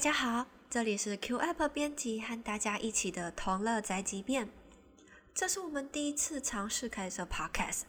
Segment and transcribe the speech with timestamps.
[0.00, 4.48] 家好，这里是 Q App 编辑和大家一起的同乐宅急便。
[5.34, 7.82] 这是我们第一次尝试开设 Podcast，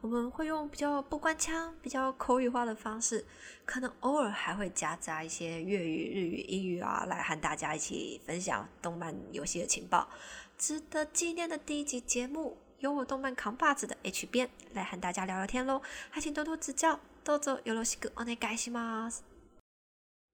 [0.00, 3.26] 我们会用比较不官腔、比较口语化的方式，
[3.64, 10.08] 可能偶尔还会夹杂一些粤语、日语、英语啊，来和大家一起分享动漫、游戏的情报。
[10.56, 16.98] 值得纪念的第一集节目，由我动漫扛把子的 H 编来和大家聊聊天喽，还请多多指教。
[17.24, 19.25] どうぞよろしくお願いします。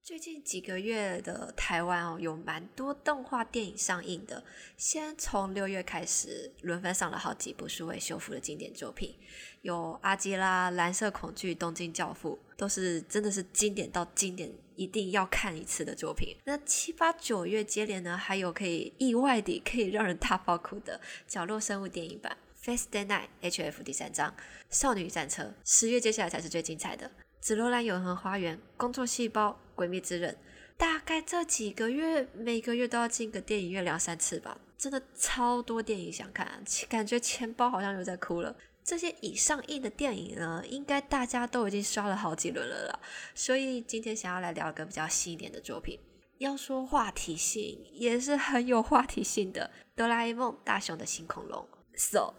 [0.06, 4.44] 最近几个月的台湾哦，有蛮多动画电影上映的。
[4.76, 9.16] 先从六月开始，轮番上了好几部数位修复的经典作品，
[9.62, 16.36] 有《阿基拉》《蓝色恐惧》《东京教父》，都是真的是经典到经典，一定要看一次的作品。
[16.44, 21.00] 那七八九月接连呢，还有可以意外的可以让人大爆哭的
[21.34, 23.82] 《角落生物》电影版，《Face Day Night》H.F.
[23.82, 24.32] 第三章，
[24.70, 25.44] 《少女战车》。
[25.64, 27.10] 十月接下来才是最精彩的。
[27.40, 30.38] 紫罗兰永恒花园、工作细胞、诡秘之刃，
[30.78, 38.56] 大概这几个月每个月都要进个电影院两三次吧，真的超多电影想看，感觉钱包好像又在哭了。
[38.84, 43.00] 这些已上映的电影呢，应该大家都已经刷了好几轮了啦。
[43.34, 46.00] 所以今天想要来聊一个比较细一点的作品，
[46.40, 52.34] 要说话题性也是很有话题性的，《哆啦 A 梦：大雄的新恐龙》，So，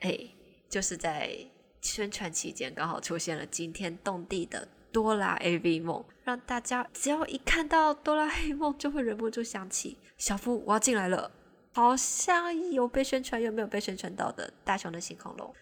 [0.00, 0.34] 哎，
[0.68, 1.50] 就是在。
[1.84, 11.32] 宣传期间刚好出现了惊天动地的哆啦 A V 梦，让大家只要一看到哆啦 A 梦就会忍不住想起小夫我要进来了。
[11.72, 15.52] 好像有被宣传又没有被宣传到的大雄的新恐龙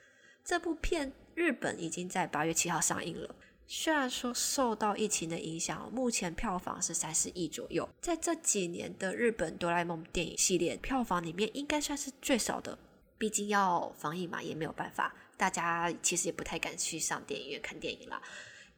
[0.45, 3.35] 这部片，日本已经在八月七号上映了。
[3.67, 12.79] 虽然说受到疫情的影响，目前票房是三十亿左右，在这几年的日本哆啦 A 梦电影系列票房里面，应该算是最少的。
[13.17, 15.15] 毕竟要防疫嘛，也没有办法。
[15.39, 18.21] 大家其实也不太敢去上电影院看电影了，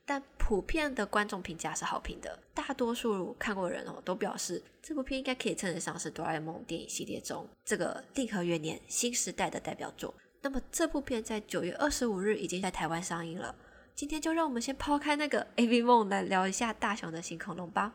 [0.06, 2.38] 但普遍的观众评价是好评的。
[2.52, 10.14] 大多数看过的人哦，都表示这部片应该可以称得上是哆啦 A 梦电影系列中这个令和元年新时代的代表作。
[10.42, 13.54] 那么这部片在九月二十五日已经在台湾上映了。
[13.94, 17.94] 今天就让我们先抛开那个 A V 梦，来聊一下大雄的新恐龙吧。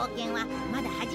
[0.00, 1.09] 冒険はまだ始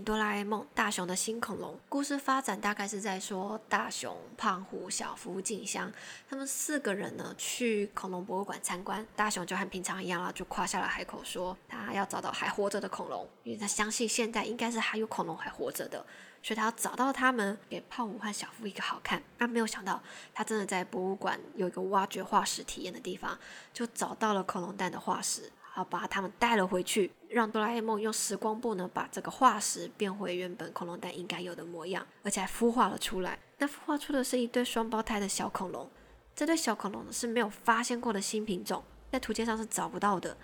[0.04, 5.92] 《哆啦 A 梦：大雄的新恐龙》故事发展大概是在说，大雄、胖虎、小夫、静香
[6.28, 9.06] 他们四个人呢去恐龙博物馆参观。
[9.14, 16.04] 大雄就和平常一样了，就夸下了海口，说他要找到还活着的恐龙，因为他相信现在应该是还有恐龙还活着的，
[16.42, 19.22] 所以他要找到他们，给胖虎和小夫一个好看。
[19.36, 20.02] 但没有想到，
[20.32, 23.38] 他真的在博物馆有一个挖掘化石体验的地方，
[23.72, 25.50] 就找到了恐龙蛋的化石。
[25.76, 33.36] 好，把他们带了回去，让哆啦 A 梦用时光布呢，把这个化石变回原本恐龙蛋应该有的模样，而且还孵化了出来。
[33.58, 35.90] 那孵化出的是一对双胞胎的小恐龙。
[36.32, 40.36] 这对小恐龙呢是没有发现过的新品种，在图鉴上是找不到的。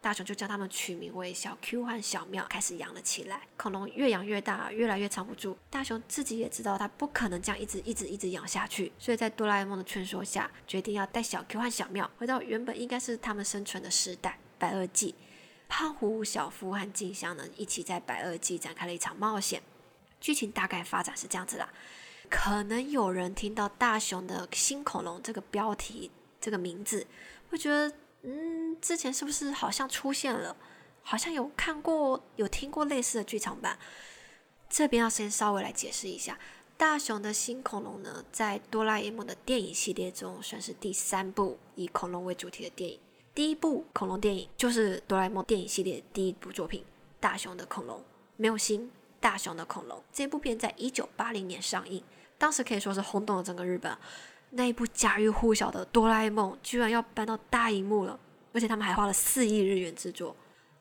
[0.00, 3.42] 大雄就将它们取名为小 Q 和小妙，开始养了起来。
[3.58, 5.54] 恐龙越养越大，越来越藏不住。
[5.68, 14.38] 大雄自己也知道，他不可能这样一直一直一直养下去，所以在哆啦 A 梦的劝说下，决定要带小 Q 和小妙回到原本应该是他们生存的时代。
[14.58, 15.14] 白垩纪，
[15.68, 19.62] 胖虎、小夫和静香呢一起在白垩纪展开了一场冒险。
[20.20, 21.68] 剧情大概发展是这样子啦。
[22.28, 26.10] 可能有人听到大雄的新恐龙这个标题、
[26.40, 27.06] 这个名字，
[27.48, 30.54] 会觉得，嗯，之前是不是好像出现了？
[31.02, 33.78] 好像有看过、有听过类似的剧场版。
[34.68, 36.38] 这边要先稍微来解释一下，
[36.76, 43.00] 大雄的新恐龙呢，在哆啦 A 梦的电影系列中算是第三部以恐龙为主题的电影。
[43.38, 46.80] 第一部恐龙电影就是哆啦 A 梦电影系列第一部作品
[47.20, 47.98] 《大雄的恐龙》，
[48.36, 48.90] 没有心，
[49.20, 52.02] 大雄的恐龙这部片在一九八零年上映，
[52.36, 53.96] 当时可以说是轰动了整个日本。
[54.50, 58.18] 那一部家喻户晓的哆啦 A 梦居然要搬到大荧幕了，
[58.52, 60.34] 而且他们还花了四亿日元制作。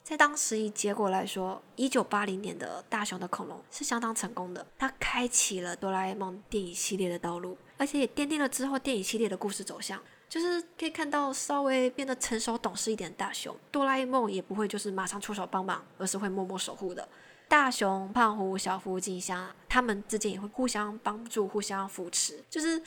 [0.03, 10.01] 在当时以结果来说，一九八零年的大雄的恐龙是相当成功的，它开启了哆啦 A 梦电影系列的道路，而且也奠定了之后电影系列的故事走向。
[10.29, 17.07] 就是可以看到稍微变得成熟懂事一点的大雄，哆啦 A 梦也不会就是马上出手帮忙，而是会默默守护的。
[17.47, 22.43] 大雄、胖虎、小夫、静香，他们之间也会互相帮助、互相扶持。
[22.49, 22.81] 就是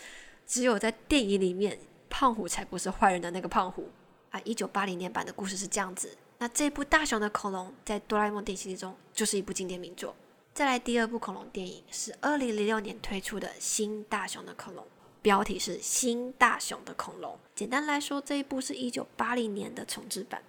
[0.47, 1.79] 只有在电影里面，
[2.11, 3.89] 胖虎才不是坏人的那个胖虎
[4.31, 4.39] 啊！
[4.45, 6.15] 一九八零年版的故事是这样子。
[6.37, 10.15] 那这部大雄的恐龙在哆啦 A 梦电影系列中就是一部经典名作。
[10.53, 14.85] 再来第二部恐龙电影是二零零六年推出的《新大雄的恐龙》。
[15.23, 17.35] 标题是《新大雄的恐龙》。
[17.55, 20.43] 简单来说，这一部是一九八零年的重制版。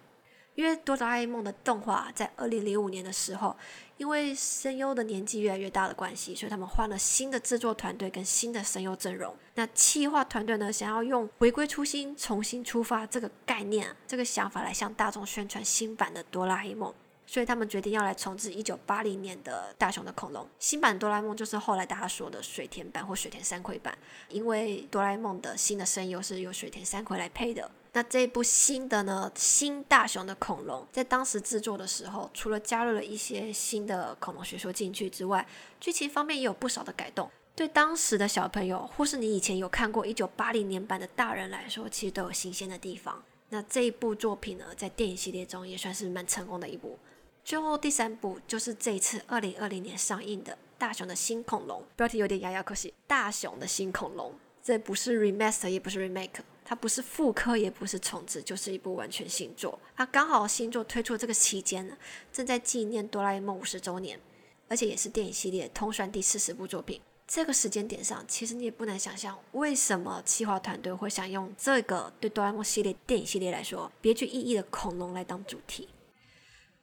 [0.53, 3.55] 因为哆啦 A 梦的动画在二零零五年的时候，
[3.95, 9.33] 因为声优的年纪越来越大的关系，所以他们换了新的制作团队跟新的声优阵容。
[9.55, 16.93] 那企划团队呢，想要用回归初心、重新出发这个概念、这个想法来向大众宣传新版的哆啦 A 梦。
[17.31, 20.45] 所以他们决定要来重置一九八零年的大雄的恐龙。
[20.59, 23.97] 新版哆啦 A 梦就是后来大家说的水田版或水田三葵版，
[24.27, 27.71] 因为哆啦 A 梦的新的声优是由水田三葵来配的。
[27.93, 35.47] 那这一部新的呢，新大雄的恐龙，在当时制作的时候，除了加入了一些新的恐龙学说进去之外，
[35.79, 37.31] 剧情方面也有不少的改动。
[37.55, 43.23] 对当时的小朋友，或是你以前有看过一九八零年版的大人来说，其实都有新鲜的地方。
[43.47, 46.99] 那这一部作品呢，在电影系列中也算是蛮成功的一部。
[47.43, 52.89] 最后第三部就是这一次二零二零年上映的《大雄的新恐龙》，标题有点哑哑可惜。
[53.07, 54.31] 《大雄的新恐龙》
[54.63, 59.77] 这不是 remaster，也不是 remake，它不是复刻，也不是重置，就是一部完全新作。
[59.95, 61.97] 它刚好新作推出这个期间呢，
[62.31, 64.19] 正在纪念哆啦 A 梦五十周年，
[64.67, 67.01] 而且也是电影系列通算第四十部作品。
[67.27, 75.89] 这个时间点上，其实你也不难想象，为什么企划团队会想用这个对哆啦 A 梦系列电影系列来说别具意义的恐龙来当主题。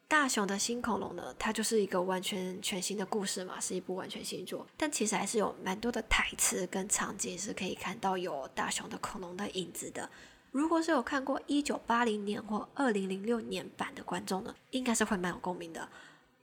[0.08, 4.66] 大雄的新恐龙呢，它就是一个完全全新的故事嘛，是一部完全新作。
[4.74, 10.08] 但其实还是有蛮多的台词跟场景是可以看到有大雄的恐龙的影子的。
[10.50, 15.86] 如果是有看过一九八零年或二零零六年版的观众呢，应该是会蛮有共鸣的。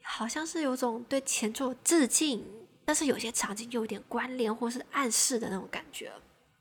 [0.04, 2.46] 好像是有种对前作致敬，
[2.86, 6.14] 但是有些场景又有点关联或是暗示的那种感觉。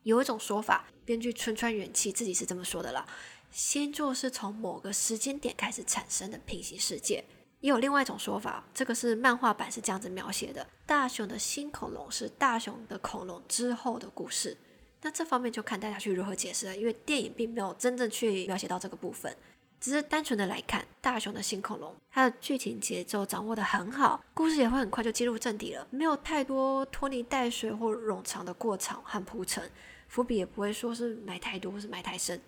[0.05, 3.07] 有一种说法，编剧春川元气自己是这么说的啦。
[3.55, 7.25] 星座是从某个时间点开始产生的平行世界，
[7.61, 14.57] 也有另外一种说法，这个是漫画版是这样子描写的：大雄的新恐龙是大雄的恐龙之后的故事。
[15.03, 19.37] 那这方面就看大家去如何解释了，因为电影并没有真正去描写到这个部分，
[19.81, 29.71] 只是单纯的来看大雄的新恐龙，它的剧情节奏掌握的很好，故事也会很快就进入正题了，没有太多拖泥带水或冗长的过场和铺陈，
[30.09, 32.41] 伏笔也不会说是埋太多或是埋太深。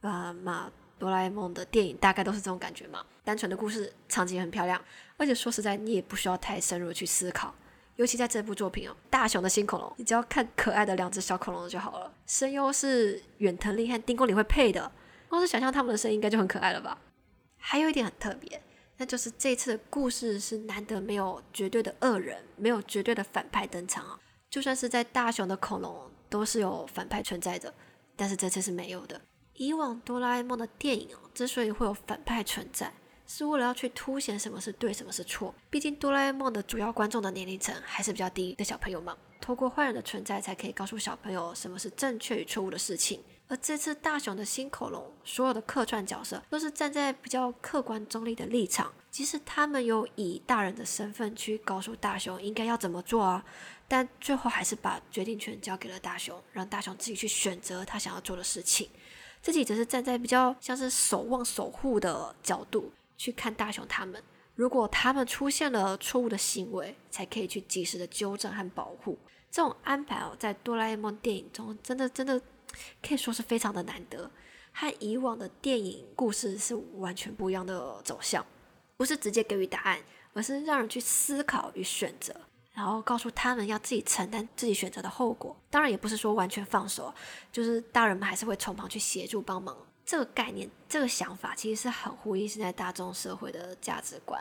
[0.00, 4.82] 啊嘛，哆啦 A 梦的电影大概都是这种感觉嘛，单纯的故事，场景很漂亮，
[5.16, 7.54] 而且说实在，你也不需要太深入去思考。
[7.96, 12.10] 尤其在这部作品哦，大雄的新恐龙，你只要看可爱的两只小恐龙就好了。
[12.26, 14.90] 声优是远藤利和丁宫里会配的，
[15.28, 16.98] 光是想象他们的声音应该就很可爱了吧？
[17.58, 18.62] 还有一点很特别，
[18.96, 24.18] 那就是这次的故事是难得没有绝对的恶人，没有绝对的反派登场啊。
[24.48, 27.74] 就算是在大雄的恐龙都是有反派存在的，
[28.16, 29.20] 但是这次是没有的。
[29.60, 32.90] 以往哆啦 A 梦的电影哦，之所以会有反派存在，
[33.26, 35.54] 是为了要去凸显什么是对，什么是错。
[35.68, 43.22] 毕竟哆啦 A 梦的主要观众的年龄层还是比较低的小朋友嘛，透过坏人的存在，才可以告诉小朋友什么是正确与错误的事情。
[43.48, 53.44] 而这次大雄的新恐龙，所有的客串角色都是站在比较客观中立的立场，即使他们有以大人的身份去告诉大雄应该要怎么做啊，
[53.86, 58.88] 但最后还是把决定权交给了大雄，让大雄自己去选择他想要做的事情。
[59.42, 64.22] 自己则是站在比较像是守望、守护的角度去看大雄他们。
[64.54, 69.18] 如果他们出现了错误的行为，才可以去及时的纠正和保护。
[69.50, 72.40] 这种安排哦，在哆啦 A 梦电影中，真的真的
[73.02, 74.30] 可以说是非常的难得，
[74.72, 78.44] 和以往的电影故事是完全不一样的走向。
[78.96, 79.98] 不是直接给予答案，
[80.34, 82.34] 而是让人去思考与选择。
[82.80, 87.12] 然后告诉他们要自己承担自己选择的后果，当然也不是说完全放手，
[87.52, 89.76] 就是大人们还是会从旁去协助帮忙。
[90.06, 94.40] 这个概念、这个想法其实是很呼应现在大众社会的价值观。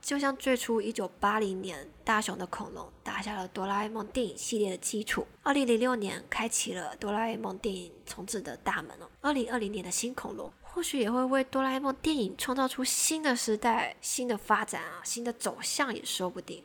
[0.00, 9.10] 就像最初一九八零年大雄的恐龙打下了哆啦 A 梦电影系列的基础，二零零六年开启了哆啦 A 梦电影重置的大门哦。
[9.20, 16.62] 二零二零年的新恐龙或许也会为哆啦 A 梦电影创造出新的时代、新的发展啊、新的走向也说不定。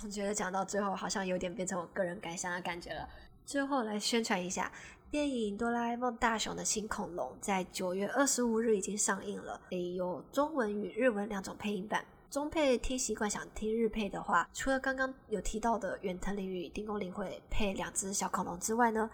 [0.00, 3.08] 总觉得讲到最后，好像有点变成我个人感想的感觉了。
[3.46, 4.72] 最后来宣传一下，
[5.08, 12.04] 电影《哆啦 A 梦大雄的新恐龙》在九月二十五日已经上映了，诶，有中文与日文两种配音版。
[12.28, 19.08] 中配听习惯，想听日配的话，除了刚刚有提到的远藤绫与丁宫绫会配两只小恐龙之外呢，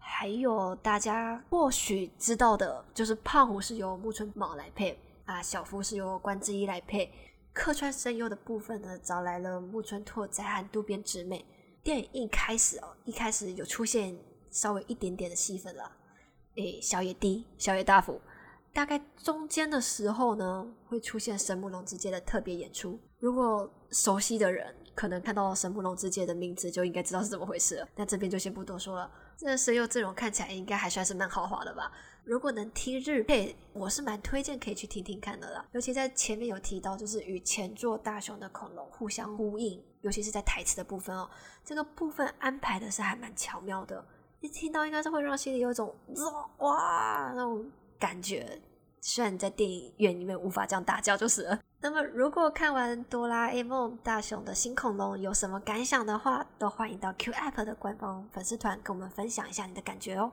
[0.00, 7.08] 还有大家或许知道的，就是胖虎是由木村茂来配啊，小夫是由关之一来配。
[7.54, 11.42] 客串声优的部分呢，找来了木村拓哉和渡边直美。
[11.84, 14.18] 电影一开始哦，一开始有出现
[14.50, 15.90] 稍微一点点的戏份了，
[16.56, 18.20] 诶，小野弟、小野大辅。
[18.72, 22.98] 大概中间的时候呢，会出现神木龙之介的特别演出。
[23.20, 27.88] 如果熟悉的人可能看到神木龙之介的名字，就应该知道是怎么回事了。
[27.94, 29.08] 那这边就先不多说了。
[29.36, 31.92] 这个声优阵容看起来应该还算是蛮豪华的吧？
[32.24, 35.64] 如果能听日配，我是蛮推荐可以去听听看的啦。
[35.72, 41.28] 尤其在前面有提到，就是与前作大雄的恐龙互相呼应，尤其是在台词的部分哦，
[41.64, 44.04] 这个部分安排的是还蛮巧妙的。
[44.40, 45.94] 一听到应该是会让心里有一种
[46.58, 47.64] 哇那种。
[47.96, 48.60] 感觉
[49.00, 51.58] 虽然在电影院里面无法这样大叫就是了。
[51.80, 60.32] 那么，如果看完《哆啦 A 梦大雄的新恐龙》有什么感想的话，都欢迎到 Q App 的官方粉丝团跟我们分享一下你的感觉哦。